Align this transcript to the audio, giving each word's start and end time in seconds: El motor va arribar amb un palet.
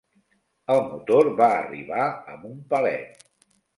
El 0.75 0.79
motor 0.85 1.29
va 1.41 1.49
arribar 1.57 2.07
amb 2.37 2.49
un 2.53 2.57
palet. 2.73 3.27